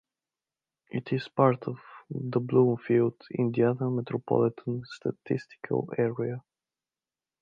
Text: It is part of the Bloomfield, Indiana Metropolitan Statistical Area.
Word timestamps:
It 0.89 1.13
is 1.13 1.27
part 1.27 1.65
of 1.67 1.77
the 2.09 2.39
Bloomfield, 2.39 3.21
Indiana 3.37 3.87
Metropolitan 3.91 4.83
Statistical 4.83 5.93
Area. 5.95 6.41